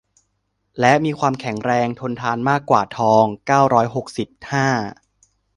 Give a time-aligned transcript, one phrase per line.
[0.79, 4.67] และมีความแข็งแรง ทนทาน มากกว่าทอง เก้าร้อยหกสิบห้า